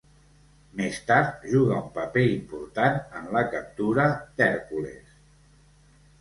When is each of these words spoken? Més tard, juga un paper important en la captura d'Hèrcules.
Més 0.77 0.95
tard, 1.09 1.43
juga 1.51 1.77
un 1.87 1.91
paper 1.97 2.23
important 2.29 2.97
en 3.19 3.29
la 3.37 3.45
captura 3.53 4.07
d'Hèrcules. 4.41 5.15